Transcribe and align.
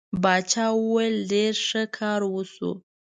باچا 0.23 0.65
وویل 0.79 1.15
ډېر 1.31 1.53
ښه 1.67 1.83
کار 1.97 2.21
وشو. 2.33 2.71